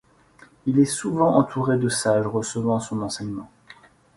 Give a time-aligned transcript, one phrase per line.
[0.65, 3.51] Il est souvent entouré de sages recevant son enseignement.